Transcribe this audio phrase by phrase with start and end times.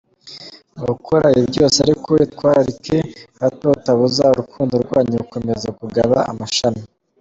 [0.77, 2.97] Mu gukora ibi byose ariko itwararike
[3.41, 6.81] hato utabuza urukundo rwanyu gukomeza kugaba amashami.